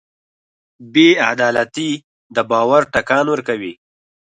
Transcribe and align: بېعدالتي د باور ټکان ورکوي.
بېعدالتي 0.93 1.91
د 2.35 2.37
باور 2.49 2.81
ټکان 2.93 3.25
ورکوي. 3.33 3.73